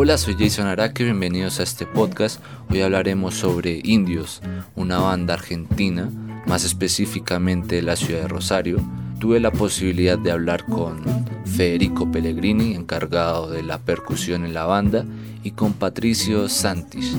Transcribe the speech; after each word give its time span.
Hola, 0.00 0.16
soy 0.16 0.36
Jason 0.38 0.68
Araque, 0.68 1.02
bienvenidos 1.02 1.58
a 1.58 1.64
este 1.64 1.84
podcast. 1.84 2.40
Hoy 2.70 2.82
hablaremos 2.82 3.34
sobre 3.34 3.80
Indios, 3.82 4.40
una 4.76 4.98
banda 4.98 5.34
argentina, 5.34 6.08
más 6.46 6.64
específicamente 6.64 7.74
de 7.74 7.82
la 7.82 7.96
ciudad 7.96 8.20
de 8.20 8.28
Rosario. 8.28 8.78
Tuve 9.18 9.40
la 9.40 9.50
posibilidad 9.50 10.16
de 10.16 10.30
hablar 10.30 10.64
con 10.66 11.02
Federico 11.46 12.12
Pellegrini, 12.12 12.76
encargado 12.76 13.50
de 13.50 13.64
la 13.64 13.78
percusión 13.78 14.44
en 14.44 14.54
la 14.54 14.66
banda, 14.66 15.04
y 15.42 15.50
con 15.50 15.72
Patricio 15.72 16.48
Santis, 16.48 17.16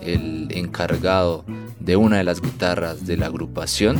el 0.00 0.48
encargado 0.52 1.44
de 1.78 1.96
una 1.96 2.16
de 2.16 2.24
las 2.24 2.40
guitarras 2.40 3.06
de 3.06 3.18
la 3.18 3.26
agrupación. 3.26 3.98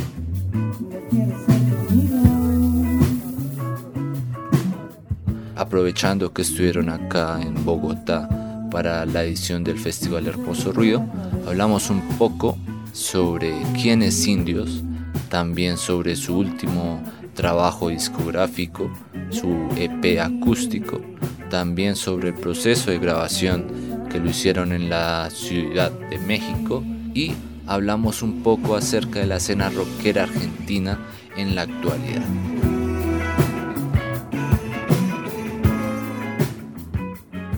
Aprovechando 5.65 6.31
que 6.31 6.43
estuvieron 6.43 6.89
acá 6.89 7.41
en 7.41 7.65
Bogotá 7.65 8.29
para 8.69 9.03
la 9.03 9.23
edición 9.23 9.63
del 9.63 9.79
Festival 9.79 10.27
Hermoso 10.27 10.71
Ruido, 10.71 11.03
hablamos 11.47 11.89
un 11.89 12.01
poco 12.19 12.55
sobre 12.93 13.51
quién 13.73 14.03
es 14.03 14.27
Indios, 14.27 14.83
también 15.27 15.77
sobre 15.77 16.15
su 16.17 16.37
último 16.37 17.01
trabajo 17.33 17.89
discográfico, 17.89 18.91
su 19.31 19.67
EP 19.75 20.19
acústico, 20.19 21.01
también 21.49 21.95
sobre 21.95 22.29
el 22.29 22.35
proceso 22.35 22.91
de 22.91 22.99
grabación 22.99 24.05
que 24.11 24.19
lo 24.19 24.29
hicieron 24.29 24.71
en 24.71 24.87
la 24.87 25.31
Ciudad 25.31 25.91
de 25.91 26.19
México 26.19 26.83
y 27.15 27.33
hablamos 27.65 28.21
un 28.21 28.43
poco 28.43 28.75
acerca 28.75 29.19
de 29.19 29.25
la 29.25 29.37
escena 29.37 29.71
rockera 29.71 30.23
argentina 30.23 30.99
en 31.35 31.55
la 31.55 31.63
actualidad. 31.63 32.21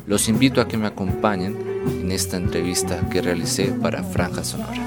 Los 0.07 0.29
invito 0.29 0.61
a 0.61 0.69
que 0.69 0.77
me 0.77 0.87
acompañen 0.87 1.57
en 1.85 2.13
esta 2.13 2.37
entrevista 2.37 2.97
que 3.11 3.21
realicé 3.21 3.73
para 3.81 4.01
Franja 4.03 4.41
Sonora. 4.41 4.81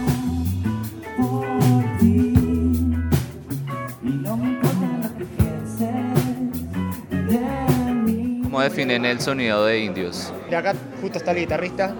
¿Cómo 8.42 8.62
definen 8.62 9.04
el 9.04 9.20
sonido 9.20 9.66
de 9.66 9.80
indios? 9.80 10.32
De 10.48 10.56
acá 10.56 10.74
justo 11.02 11.18
está 11.18 11.32
el 11.32 11.40
guitarrista. 11.40 11.94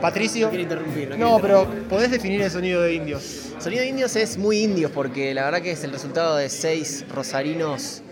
Patricio. 0.00 0.46
No 0.46 0.50
quiero 0.50 0.62
interrumpir. 0.62 1.18
No, 1.18 1.38
pero 1.38 1.68
podés 1.90 2.10
definir 2.10 2.40
el 2.40 2.50
sonido 2.50 2.80
de 2.80 2.94
indios. 2.94 3.22
interrumpir. 3.22 3.62
Sonido 3.62 3.82
de 3.82 3.88
indios 3.90 4.16
es 4.16 4.38
muy 4.38 4.60
indios 4.60 4.90
porque 4.90 5.34
la 5.34 5.44
verdad 5.44 5.60
que 5.60 5.72
es 5.72 5.84
el 5.84 5.92
resultado 5.92 6.36
de 6.36 6.48
seis 6.48 7.04
rosarinos 7.14 8.02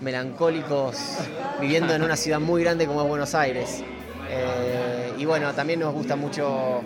melancólicos 0.00 0.96
viviendo 1.60 1.94
en 1.94 2.02
una 2.02 2.16
ciudad 2.16 2.40
muy 2.40 2.62
grande 2.62 2.86
como 2.86 3.02
es 3.02 3.08
Buenos 3.08 3.34
Aires. 3.34 3.82
Eh, 4.30 5.12
y 5.18 5.24
bueno, 5.24 5.52
también 5.52 5.80
nos 5.80 5.92
gusta 5.92 6.16
mucho. 6.16 6.82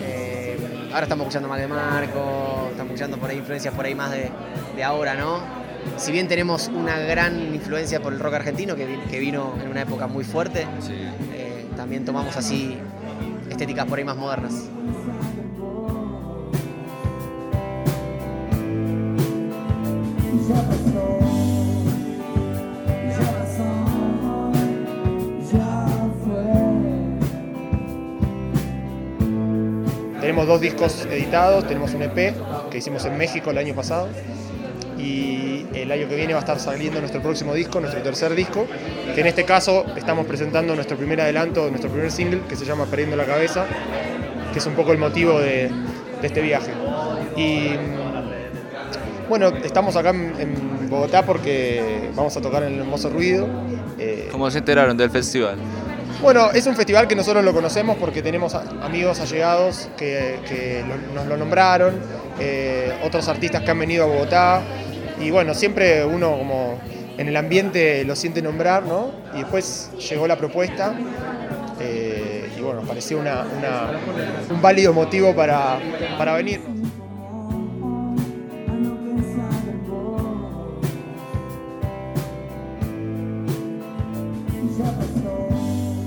eh, 0.00 0.56
ahora 0.92 1.02
estamos 1.04 1.24
escuchando 1.24 1.48
más 1.48 1.60
de 1.60 1.68
Marco, 1.68 2.68
estamos 2.70 2.90
escuchando 2.92 3.16
por 3.18 3.30
ahí 3.30 3.38
influencias 3.38 3.74
por 3.74 3.84
ahí 3.84 3.94
más 3.94 4.10
de, 4.10 4.30
de 4.76 4.84
ahora, 4.84 5.14
¿no? 5.14 5.40
Si 5.96 6.12
bien 6.12 6.28
tenemos 6.28 6.68
una 6.68 6.98
gran 6.98 7.54
influencia 7.54 8.00
por 8.00 8.12
el 8.12 8.20
rock 8.20 8.34
argentino 8.34 8.76
que, 8.76 9.00
que 9.10 9.18
vino 9.18 9.54
en 9.62 9.68
una 9.68 9.82
época 9.82 10.06
muy 10.06 10.24
fuerte, 10.24 10.66
eh, 11.34 11.66
también 11.76 12.04
tomamos 12.04 12.36
así 12.36 12.76
estéticas 13.50 13.86
por 13.86 13.98
ahí 13.98 14.04
más 14.04 14.16
modernas. 14.16 14.68
Tenemos 30.32 30.48
dos 30.48 30.62
discos 30.62 31.06
editados, 31.10 31.66
tenemos 31.66 31.92
un 31.92 32.04
EP 32.04 32.34
que 32.70 32.78
hicimos 32.78 33.04
en 33.04 33.18
México 33.18 33.50
el 33.50 33.58
año 33.58 33.74
pasado 33.74 34.08
y 34.96 35.66
el 35.74 35.92
año 35.92 36.08
que 36.08 36.16
viene 36.16 36.32
va 36.32 36.38
a 36.38 36.40
estar 36.40 36.58
saliendo 36.58 37.00
nuestro 37.00 37.20
próximo 37.20 37.52
disco, 37.52 37.80
nuestro 37.80 38.02
tercer 38.02 38.34
disco, 38.34 38.66
que 39.14 39.20
en 39.20 39.26
este 39.26 39.44
caso 39.44 39.84
estamos 39.94 40.24
presentando 40.24 40.74
nuestro 40.74 40.96
primer 40.96 41.20
adelanto, 41.20 41.68
nuestro 41.68 41.90
primer 41.90 42.10
single 42.10 42.40
que 42.48 42.56
se 42.56 42.64
llama 42.64 42.86
Perdiendo 42.86 43.14
la 43.14 43.26
Cabeza, 43.26 43.66
que 44.54 44.58
es 44.58 44.64
un 44.64 44.72
poco 44.72 44.92
el 44.92 44.96
motivo 44.96 45.38
de, 45.38 45.70
este 46.22 46.40
viaje. 46.40 46.72
Y 47.36 47.72
bueno, 49.28 49.48
estamos 49.48 49.96
acá 49.96 50.10
en, 50.10 50.32
en 50.38 50.88
Bogotá 50.88 51.26
porque 51.26 52.08
vamos 52.16 52.34
a 52.38 52.40
tocar 52.40 52.62
en 52.62 52.72
el 52.72 52.78
Hermoso 52.78 53.10
Ruido. 53.10 53.46
eh, 53.98 54.30
¿Cómo 54.32 54.50
se 54.50 54.60
enteraron 54.60 54.96
del 54.96 55.10
festival? 55.10 55.58
Bueno, 56.22 56.50
es 56.52 56.66
un 56.66 56.76
festival 56.76 57.08
que 57.08 57.16
nosotros 57.16 57.44
lo 57.44 57.52
conocemos 57.52 57.96
porque 57.96 58.22
tenemos 58.22 58.54
amigos 58.54 59.20
allegados 59.20 59.88
que, 59.96 60.84
nos 61.14 61.26
lo 61.26 61.36
nombraron, 61.36 61.94
eh, 62.38 62.92
otros 63.04 63.28
artistas 63.28 63.62
que 63.62 63.70
han 63.70 63.78
venido 63.78 64.04
a 64.04 64.06
Bogotá 64.06 64.60
y 65.20 65.30
bueno, 65.30 65.54
siempre 65.54 66.04
uno 66.04 66.38
como 66.38 66.78
en 67.18 67.28
el 67.28 67.36
ambiente 67.36 68.04
lo 68.04 68.16
siente 68.16 68.40
nombrar, 68.40 68.84
¿no? 68.84 69.10
Y 69.34 69.38
después 69.38 69.90
llegó 70.08 70.26
la 70.26 70.36
propuesta 70.36 70.94
eh, 71.80 72.50
y 72.56 72.60
bueno, 72.60 72.80
nos 72.80 72.88
pareció 72.88 73.18
una- 73.18 73.44
un 74.50 74.62
válido 74.62 74.92
motivo 74.92 75.34
para, 75.34 75.78
para 76.16 76.34
venir. 76.34 76.60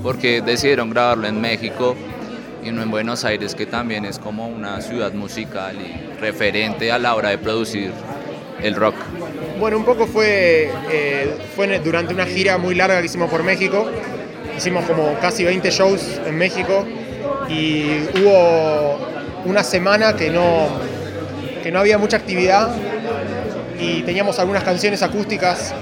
Porque 0.05 0.39
decidieron 0.39 0.91
grabarlo 0.91 1.25
en 1.25 1.41
México 1.41 1.95
y 2.63 2.69
no 2.69 2.83
en 2.83 2.91
Buenos 2.91 3.25
Aires, 3.25 3.55
que 3.55 3.65
también 3.65 4.05
es 4.05 4.19
como 4.19 4.47
una 4.47 4.79
ciudad 4.79 5.11
musical 5.13 5.75
y 5.81 6.19
referente 6.21 6.91
a 6.91 6.99
la 6.99 7.15
hora 7.15 7.29
de 7.29 7.39
producir 7.39 7.91
el 8.61 8.75
rock. 8.75 8.93
Bueno, 9.59 9.77
un 9.77 9.83
poco 9.83 10.05
fue, 10.05 10.69
eh, 10.91 11.35
fue 11.55 11.79
durante 11.79 12.13
una 12.13 12.27
gira 12.27 12.59
muy 12.59 12.75
larga 12.75 12.99
que 12.99 13.07
hicimos 13.07 13.31
por 13.31 13.41
México. 13.41 13.89
Hicimos 14.55 14.85
como 14.85 15.17
casi 15.19 15.43
20 15.43 15.71
shows 15.71 16.21
en 16.23 16.37
México 16.37 16.85
y 17.49 18.03
hubo 18.19 18.99
una 19.45 19.63
semana 19.63 20.15
que 20.15 20.29
no, 20.29 20.67
que 21.63 21.71
no 21.71 21.79
había 21.79 21.97
mucha 21.97 22.17
actividad 22.17 22.75
y 23.79 24.03
teníamos 24.03 24.37
algunas 24.37 24.63
canciones 24.63 25.01
acústicas 25.01 25.73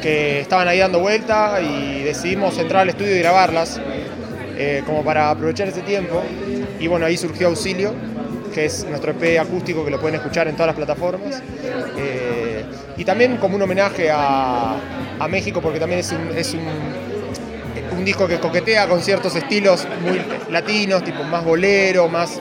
que 0.00 0.40
estaban 0.40 0.68
ahí 0.68 0.78
dando 0.78 0.98
vuelta 1.00 1.60
y 1.60 2.02
decidimos 2.02 2.58
entrar 2.58 2.82
al 2.82 2.90
estudio 2.90 3.14
y 3.16 3.18
grabarlas 3.18 3.80
eh, 4.56 4.82
como 4.86 5.04
para 5.04 5.30
aprovechar 5.30 5.68
ese 5.68 5.82
tiempo. 5.82 6.22
Y 6.78 6.86
bueno, 6.86 7.06
ahí 7.06 7.16
surgió 7.16 7.48
Auxilio, 7.48 7.94
que 8.54 8.66
es 8.66 8.84
nuestro 8.84 9.12
EP 9.12 9.38
acústico 9.38 9.84
que 9.84 9.90
lo 9.90 10.00
pueden 10.00 10.16
escuchar 10.16 10.48
en 10.48 10.54
todas 10.54 10.68
las 10.68 10.76
plataformas. 10.76 11.42
Eh, 11.98 12.64
y 12.96 13.04
también 13.04 13.36
como 13.36 13.56
un 13.56 13.62
homenaje 13.62 14.10
a, 14.10 14.76
a 15.18 15.28
México, 15.28 15.60
porque 15.60 15.78
también 15.78 16.00
es 16.00 16.12
un, 16.12 16.36
es 16.36 16.54
un, 16.54 17.96
un 17.96 18.04
disco 18.04 18.26
que 18.26 18.38
coquetea 18.38 18.88
con 18.88 19.00
ciertos 19.00 19.34
estilos 19.36 19.86
muy 20.02 20.20
latinos, 20.50 21.04
tipo 21.04 21.22
más 21.24 21.44
bolero, 21.44 22.08
más 22.08 22.40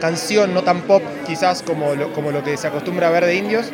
canción, 0.00 0.52
no 0.52 0.62
tan 0.62 0.82
pop 0.82 1.02
quizás 1.26 1.62
como 1.62 1.94
lo, 1.94 2.12
como 2.12 2.32
lo 2.32 2.42
que 2.42 2.56
se 2.56 2.66
acostumbra 2.66 3.08
a 3.08 3.10
ver 3.10 3.24
de 3.24 3.36
indios. 3.36 3.70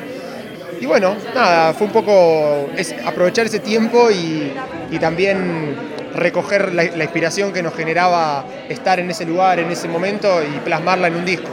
Y 0.81 0.87
bueno, 0.87 1.17
nada, 1.35 1.75
fue 1.75 1.87
un 1.87 1.93
poco 1.93 2.69
es 2.77 2.95
aprovechar 3.05 3.47
ese 3.47 3.59
tiempo 3.59 4.11
y, 4.11 4.53
y 4.91 4.99
también 4.99 5.77
recoger 6.15 6.73
la, 6.73 6.85
la 6.85 7.05
inspiración 7.05 7.53
que 7.53 7.63
nos 7.63 7.75
generaba 7.75 8.45
estar 8.69 8.99
en 9.01 9.11
ese 9.11 9.25
lugar, 9.25 9.59
en 9.59 9.71
ese 9.71 9.89
momento 9.89 10.29
y 10.43 10.59
plasmarla 10.61 11.09
en 11.09 11.17
un 11.17 11.25
disco. 11.25 11.49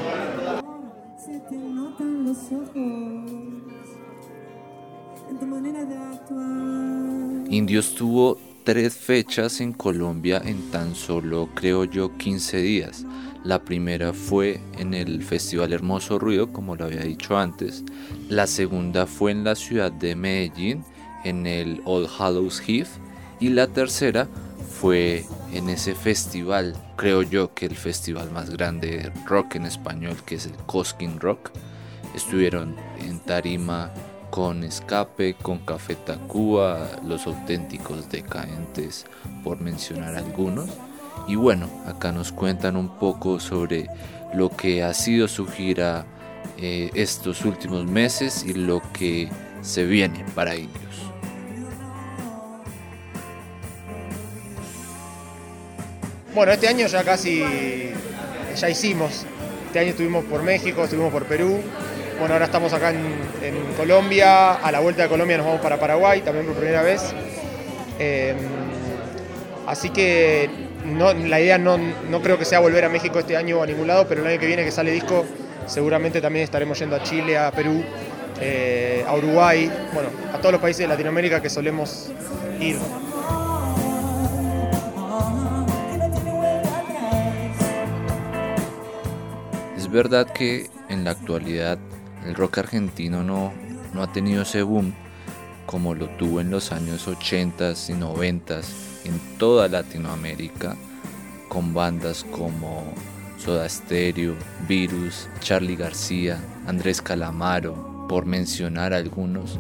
Se 1.17 1.39
te 1.39 1.55
tres 8.65 8.95
fechas 8.95 9.61
en 9.61 9.73
Colombia 9.73 10.41
en 10.43 10.71
tan 10.71 10.95
solo, 10.95 11.49
creo 11.53 11.85
yo, 11.85 12.17
15 12.17 12.57
días. 12.57 13.05
La 13.43 13.63
primera 13.63 14.11
fue 14.11 14.59
en 14.79 14.95
el 14.95 15.23
Festival 15.23 15.71
Hermoso 15.71 16.17
Ruido, 16.17 16.51
como 16.51 16.75
lo 16.75 16.85
había 16.85 17.01
dicho 17.01 17.37
antes. 17.37 17.83
La 18.27 18.47
segunda 18.47 19.05
fue 19.05 19.31
en 19.31 19.43
la 19.43 19.53
ciudad 19.53 19.91
de 19.91 20.15
Medellín, 20.15 20.83
en 21.23 21.45
el 21.45 21.81
All 21.85 22.07
Hallows 22.07 22.59
Eve. 22.67 22.87
Y 23.39 23.49
la 23.49 23.67
tercera 23.67 24.27
fue 24.67 25.25
en 25.53 25.69
ese 25.69 25.93
festival, 25.93 26.75
creo 26.95 27.21
yo 27.21 27.53
que 27.53 27.67
el 27.67 27.75
festival 27.75 28.31
más 28.31 28.49
grande 28.49 28.97
de 28.97 29.11
rock 29.27 29.55
en 29.55 29.65
español, 29.65 30.17
que 30.25 30.35
es 30.35 30.47
el 30.47 30.55
Cosquín 30.65 31.19
Rock. 31.19 31.51
Estuvieron 32.15 32.75
en 32.99 33.19
tarima 33.19 33.93
con 34.35 34.65
Escape, 34.65 35.35
con 35.41 35.59
Café 35.59 35.95
Tacuba, 35.95 36.89
los 37.05 37.25
auténticos 37.25 38.09
decadentes, 38.09 39.05
por 39.45 39.61
mencionar 39.61 40.17
algunos. 40.17 40.69
Y 41.25 41.35
bueno, 41.35 41.69
acá 41.87 42.11
nos 42.11 42.33
cuentan 42.33 42.75
un 42.75 42.99
poco 42.99 43.39
sobre 43.39 43.87
lo 44.33 44.49
que 44.49 44.83
ha 44.83 44.93
sido 44.93 45.29
su 45.29 45.47
gira 45.47 46.05
eh, 46.57 46.91
estos 46.95 47.45
últimos 47.45 47.85
meses 47.85 48.43
y 48.45 48.53
lo 48.53 48.81
que 48.91 49.29
se 49.61 49.85
viene 49.85 50.25
para 50.35 50.53
ellos. 50.53 50.69
Bueno, 56.33 56.51
este 56.51 56.67
año 56.67 56.87
ya 56.87 57.05
casi, 57.05 57.41
ya 58.53 58.69
hicimos. 58.69 59.25
Este 59.67 59.79
año 59.79 59.91
estuvimos 59.91 60.25
por 60.25 60.43
México, 60.43 60.83
estuvimos 60.83 61.13
por 61.13 61.23
Perú. 61.23 61.61
Bueno, 62.19 62.33
ahora 62.33 62.45
estamos 62.45 62.71
acá 62.73 62.91
en, 62.91 63.75
Colombia. 63.77 64.53
A 64.53 64.71
la 64.71 64.79
vuelta 64.79 65.03
de 65.03 65.09
Colombia 65.09 65.37
nos 65.37 65.45
vamos 65.45 65.61
para 65.61 65.77
Paraguay, 65.77 66.21
también 66.21 66.45
por 66.45 66.55
primera 66.55 66.81
vez. 66.81 67.13
Eh, 67.99 68.33
así 69.67 69.89
que 69.89 70.49
la 71.27 71.39
idea 71.39 71.57
no, 71.57 71.77
no 71.77 72.21
creo 72.21 72.37
que 72.37 72.45
sea 72.45 72.59
volver 72.59 72.85
a 72.85 72.89
México 72.89 73.19
este 73.19 73.35
año 73.35 73.59
o 73.59 73.63
a 73.63 73.65
ningún 73.65 73.87
lado, 73.87 74.07
pero 74.07 74.21
el 74.21 74.27
año 74.27 74.39
que 74.39 74.47
viene 74.47 74.63
que 74.63 74.71
sale 74.71 74.91
disco 74.91 75.25
seguramente 75.67 76.21
también 76.21 76.43
estaremos 76.43 76.79
yendo 76.79 76.95
a 76.95 77.03
Chile, 77.03 77.37
a 77.37 77.51
Perú, 77.51 77.83
eh, 78.39 79.03
a 79.07 79.15
Uruguay, 79.15 79.71
bueno, 79.93 80.09
a 80.33 80.37
todos 80.37 80.53
los 80.53 80.61
países 80.61 80.79
de 80.79 80.87
Latinoamérica 80.87 81.41
que 81.41 81.49
solemos 81.49 82.11
ir. 82.59 82.77
Es 89.77 89.91
verdad 89.91 90.27
que 90.31 90.69
en 90.89 91.03
la 91.03 91.11
actualidad 91.11 91.77
el 92.25 92.35
rock 92.35 92.59
argentino 92.59 93.23
no, 93.23 93.53
no 93.93 94.03
ha 94.03 94.11
tenido 94.11 94.43
ese 94.43 94.61
boom 94.63 94.93
como 95.65 95.95
lo 95.95 96.07
tuvo 96.09 96.41
en 96.41 96.51
los 96.51 96.71
años 96.71 97.07
80 97.07 97.73
y 97.89 97.93
90 97.93 98.61
en 99.05 99.19
toda 99.37 99.67
Latinoamérica, 99.67 100.75
con 101.47 101.73
bandas 101.73 102.23
como 102.23 102.83
Soda 103.37 103.67
Stereo, 103.67 104.35
Virus, 104.67 105.27
Charlie 105.39 105.75
García, 105.75 106.39
Andrés 106.67 107.01
Calamaro, 107.01 108.05
por 108.07 108.25
mencionar 108.25 108.93
algunos. 108.93 109.59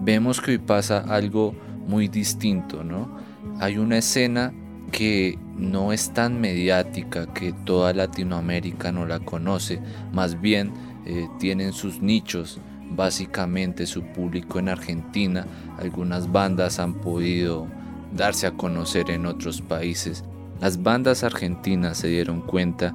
Vemos 0.00 0.40
que 0.40 0.52
hoy 0.52 0.58
pasa 0.58 0.98
algo 1.08 1.54
muy 1.86 2.08
distinto, 2.08 2.84
¿no? 2.84 3.18
Hay 3.58 3.78
una 3.78 3.98
escena 3.98 4.52
que 4.90 5.38
no 5.56 5.92
es 5.92 6.10
tan 6.10 6.40
mediática, 6.40 7.32
que 7.32 7.52
toda 7.52 7.92
Latinoamérica 7.92 8.92
no 8.92 9.06
la 9.06 9.20
conoce, 9.20 9.80
más 10.12 10.40
bien 10.40 10.72
eh, 11.06 11.28
tienen 11.38 11.72
sus 11.72 12.00
nichos, 12.00 12.58
básicamente 12.90 13.86
su 13.86 14.02
público 14.02 14.58
en 14.58 14.68
Argentina, 14.68 15.46
algunas 15.78 16.30
bandas 16.30 16.78
han 16.78 16.94
podido 16.94 17.66
darse 18.14 18.46
a 18.46 18.52
conocer 18.52 19.10
en 19.10 19.26
otros 19.26 19.60
países. 19.62 20.24
Las 20.60 20.82
bandas 20.82 21.24
argentinas 21.24 21.98
se 21.98 22.08
dieron 22.08 22.40
cuenta 22.40 22.92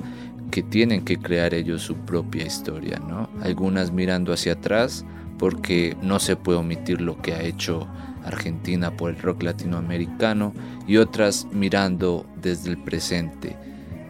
que 0.52 0.62
tienen 0.62 1.04
que 1.04 1.18
crear 1.18 1.54
ellos 1.54 1.82
su 1.82 1.96
propia 1.96 2.46
historia, 2.46 3.00
¿no? 3.00 3.30
Algunas 3.42 3.92
mirando 3.92 4.34
hacia 4.34 4.54
atrás 4.54 5.06
porque 5.38 5.98
no 6.02 6.20
se 6.20 6.36
puede 6.36 6.60
omitir 6.60 7.02
lo 7.02 7.22
que 7.22 7.34
ha 7.34 7.42
hecho 7.42 7.88
Argentina 8.26 8.92
por 8.92 9.12
el 9.12 9.22
rock 9.22 9.44
latinoamericano 9.44 10.54
y 10.88 10.98
otras 10.98 11.48
mirando 11.52 12.26
desde 12.42 12.72
el 12.72 12.78
presente, 12.78 13.56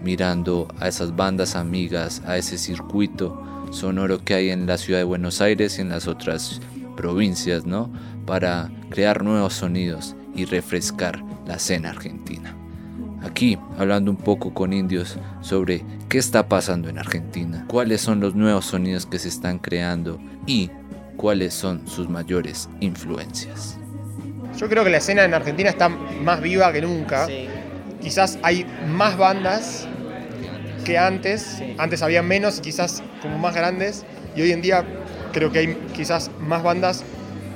mirando 0.04 0.68
a 0.80 0.88
esas 0.88 1.16
bandas 1.16 1.56
amigas, 1.56 2.22
a 2.26 2.38
ese 2.38 2.58
circuito 2.58 3.42
sonoro 3.72 4.24
que 4.24 4.34
hay 4.34 4.50
en 4.50 4.66
la 4.66 4.78
ciudad 4.78 5.00
de 5.00 5.06
Buenos 5.06 5.42
Aires 5.42 5.78
y 5.78 5.82
en 5.82 5.90
las 5.90 6.08
otras 6.08 6.62
provincias, 6.96 7.66
¿no? 7.66 7.92
Para 8.26 8.72
crear 8.90 9.24
nuevos 9.24 9.54
sonidos 9.54 10.16
y 10.36 10.46
refrescar 10.46 11.24
la 11.46 11.56
escena 11.56 11.90
argentina. 11.90 12.56
Aquí 13.22 13.58
hablando 13.78 14.12
un 14.12 14.18
poco 14.18 14.54
con 14.54 14.72
indios 14.72 15.18
sobre 15.42 15.84
qué 16.10 16.18
está 16.20 16.48
pasando 16.48 16.90
en 16.90 17.00
Argentina, 17.00 17.66
cuáles 17.68 18.02
son 18.02 18.20
los 18.20 18.36
nuevos 18.36 18.66
sonidos 18.66 19.06
que 19.06 19.20
se 19.20 19.30
están 19.30 19.58
creando 19.60 20.20
y 20.46 20.70
cuáles 21.18 21.54
son 21.54 21.88
sus 21.88 22.08
mayores 22.08 22.70
influencias. 22.80 23.80
Yo 24.58 24.70
creo 24.70 24.84
que 24.84 24.90
la 24.90 24.98
escena 24.98 25.24
en 25.24 25.34
Argentina 25.34 25.70
está 25.70 25.90
más 25.90 26.42
viva 26.42 26.72
que 26.72 26.82
nunca. 26.82 27.28
Sí. 27.28 27.48
Quizás 28.02 28.40
hay 28.42 28.66
más 28.88 29.18
bandas 29.18 29.88
que 30.84 30.98
antes. 30.98 31.62
Antes 31.78 32.02
había 32.02 32.22
menos 32.22 32.60
y 32.60 32.62
quizás 32.62 33.04
como 33.22 33.38
más 33.38 33.56
grandes. 33.56 34.06
Y 34.36 34.42
hoy 34.42 34.52
en 34.52 34.62
día 34.62 34.86
creo 35.34 35.52
que 35.52 35.60
hay 35.60 35.78
quizás 35.94 36.32
más 36.40 36.64
bandas 36.64 37.04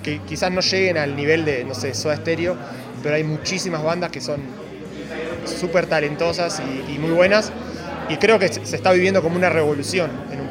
que 0.04 0.20
quizás 0.20 0.52
no 0.52 0.62
lleguen 0.62 0.98
al 0.98 1.16
nivel 1.16 1.46
de, 1.46 1.64
no 1.64 1.74
sé, 1.74 1.94
Soda 1.94 2.16
Stereo, 2.16 2.56
pero 3.04 3.16
hay 3.16 3.24
muchísimas 3.24 3.84
bandas 3.84 4.12
que 4.12 4.22
son 4.22 4.42
súper 5.46 5.86
talentosas 5.88 6.62
y, 6.62 6.96
y 6.96 7.00
muy 7.00 7.12
buenas. 7.12 7.52
Y 8.10 8.18
creo 8.18 8.40
que 8.40 8.48
se 8.48 8.76
está 8.76 8.92
viviendo 8.92 9.22
como 9.22 9.36
una 9.36 9.50
revolución 9.50 10.10
en 10.32 10.42
un. 10.42 10.49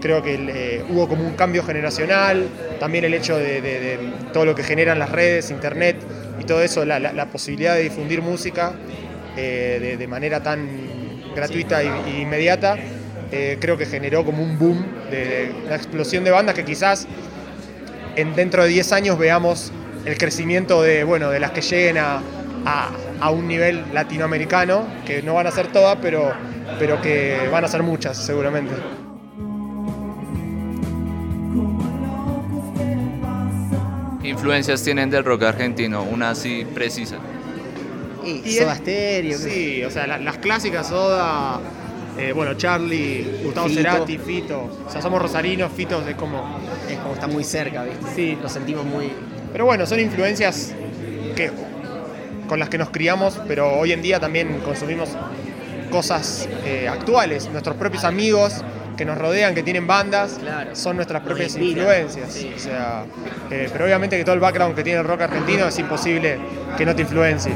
Creo 0.00 0.22
que 0.22 0.34
eh, 0.34 0.84
hubo 0.88 1.08
como 1.08 1.26
un 1.26 1.34
cambio 1.34 1.62
generacional, 1.64 2.46
también 2.78 3.04
el 3.04 3.14
hecho 3.14 3.36
de, 3.36 3.98
todo 4.32 4.44
lo 4.44 4.54
que 4.54 4.62
generan 4.62 4.98
las 4.98 5.10
redes, 5.10 5.50
internet 5.50 5.96
y 6.40 6.44
todo 6.44 6.62
eso, 6.62 6.84
la, 6.84 7.26
posibilidad 7.26 7.74
de 7.74 7.82
difundir 7.82 8.22
música 8.22 8.74
eh, 9.36 9.96
de, 9.98 10.06
manera 10.06 10.42
tan 10.42 10.68
gratuita 11.34 11.82
y 11.82 12.22
inmediata, 12.22 12.76
eh, 13.32 13.58
creo 13.60 13.76
que 13.76 13.86
generó 13.86 14.24
como 14.24 14.42
un 14.42 14.58
boom 14.58 14.84
de 15.10 15.52
una 15.66 15.76
explosión 15.76 16.24
de 16.24 16.30
bandas 16.30 16.54
que 16.54 16.64
quizás 16.64 17.06
en 18.16 18.34
dentro 18.34 18.62
de 18.62 18.68
10 18.68 18.92
años 18.92 19.18
veamos 19.18 19.72
el 20.04 20.16
crecimiento 20.16 20.82
de, 20.82 21.04
bueno, 21.04 21.30
de 21.30 21.40
las 21.40 21.50
que 21.50 21.60
lleguen 21.60 21.98
a, 21.98 22.22
a- 22.64 22.90
a 23.20 23.30
un 23.30 23.48
nivel 23.48 23.84
latinoamericano, 23.92 24.86
que 25.04 25.22
no 25.22 25.34
van 25.34 25.46
a 25.46 25.50
ser 25.50 25.68
todas, 25.68 25.98
pero, 26.00 26.32
pero 26.78 27.00
que 27.02 27.48
van 27.50 27.64
a 27.64 27.68
ser 27.68 27.82
muchas 27.82 28.16
seguramente. 28.16 28.74
Influencias 34.28 34.82
tienen 34.82 35.10
del 35.10 35.24
rock 35.24 35.42
argentino, 35.44 36.02
una 36.02 36.30
así 36.30 36.64
precisa. 36.74 37.16
Y, 38.24 38.42
Y 38.48 38.52
Soda 38.52 38.74
Stereo. 38.76 39.38
Sí, 39.38 39.82
o 39.84 39.90
sea, 39.90 40.06
la- 40.06 40.18
las 40.18 40.38
clásicas 40.38 40.88
Soda, 40.88 41.60
eh, 42.18 42.32
bueno, 42.32 42.54
Charlie, 42.54 43.40
Gustavo 43.44 43.68
Fito. 43.68 43.80
Cerati, 43.80 44.18
Fito. 44.18 44.60
O 44.86 44.90
sea, 44.90 45.00
somos 45.00 45.20
rosarinos, 45.22 45.70
Fito 45.74 46.02
es 46.06 46.14
como... 46.16 46.58
Es 46.90 46.98
como 46.98 47.14
está 47.14 47.26
muy 47.26 47.44
cerca, 47.44 47.84
¿viste? 47.84 48.06
Sí. 48.14 48.38
Lo 48.42 48.48
sentimos 48.48 48.84
muy. 48.84 49.10
Pero 49.52 49.64
bueno, 49.64 49.86
son 49.86 50.00
influencias 50.00 50.72
que, 51.36 51.50
con 52.48 52.58
las 52.58 52.68
que 52.68 52.78
nos 52.78 52.90
criamos, 52.90 53.38
pero 53.48 53.72
hoy 53.78 53.92
en 53.92 54.02
día 54.02 54.18
también 54.20 54.58
consumimos 54.64 55.10
cosas 55.90 56.48
eh, 56.64 56.86
actuales. 56.88 57.48
Nuestros 57.50 57.76
propios 57.76 58.04
amigos 58.04 58.62
que 58.98 59.04
nos 59.04 59.16
rodean, 59.16 59.54
que 59.54 59.62
tienen 59.62 59.86
bandas, 59.86 60.38
Claro. 60.40 60.74
son 60.74 60.96
nuestras 60.96 61.22
propias 61.22 61.56
influencias. 61.56 62.32
Sí. 62.32 62.50
O 62.54 62.58
sea, 62.58 63.04
eh, 63.50 63.68
pero 63.72 63.84
obviamente 63.84 64.18
que 64.18 64.24
todo 64.24 64.34
el 64.34 64.40
background 64.40 64.74
que 64.74 64.82
tiene 64.82 64.98
el 64.98 65.06
rock 65.06 65.22
argentino 65.22 65.68
es 65.68 65.78
imposible 65.78 66.38
que 66.76 66.84
no 66.84 66.94
te 66.94 67.02
influencie. 67.02 67.52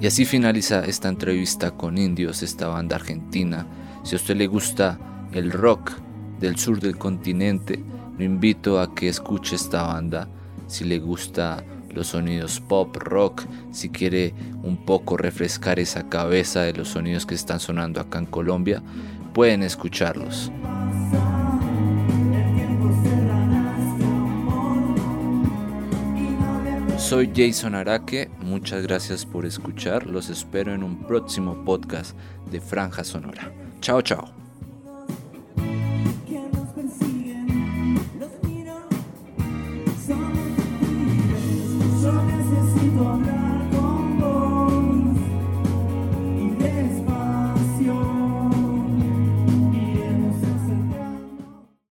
Y 0.00 0.06
así 0.06 0.26
finaliza 0.26 0.84
esta 0.84 1.08
entrevista 1.08 1.70
con 1.70 1.96
Indios, 1.96 2.42
esta 2.42 2.68
banda 2.68 2.96
argentina. 2.96 3.66
Si 4.02 4.14
a 4.14 4.18
usted 4.18 4.36
le 4.36 4.46
gusta 4.46 4.98
el 5.32 5.50
rock 5.50 5.92
del 6.40 6.58
sur 6.58 6.78
del 6.78 6.98
continente, 6.98 7.82
lo 8.18 8.22
invito 8.22 8.78
a 8.80 8.94
que 8.94 9.08
escuche 9.08 9.56
esta 9.56 9.82
banda. 9.84 10.28
Si 10.66 10.84
le 10.84 10.98
gusta 10.98 11.64
los 11.94 12.08
sonidos 12.08 12.60
pop, 12.60 12.96
rock, 12.96 13.44
si 13.70 13.88
quiere 13.88 14.34
un 14.62 14.76
poco 14.76 15.16
refrescar 15.16 15.78
esa 15.78 16.08
cabeza 16.08 16.62
de 16.62 16.72
los 16.72 16.88
sonidos 16.88 17.26
que 17.26 17.34
están 17.34 17.60
sonando 17.60 18.00
acá 18.00 18.18
en 18.18 18.26
Colombia, 18.26 18.82
pueden 19.32 19.62
escucharlos. 19.62 20.50
Soy 26.98 27.30
Jason 27.34 27.74
Araque, 27.74 28.30
muchas 28.40 28.82
gracias 28.82 29.26
por 29.26 29.44
escuchar, 29.44 30.06
los 30.06 30.30
espero 30.30 30.72
en 30.72 30.82
un 30.82 31.06
próximo 31.06 31.64
podcast 31.64 32.16
de 32.50 32.60
Franja 32.60 33.04
Sonora. 33.04 33.52
Chao, 33.80 34.00
chao. 34.00 34.43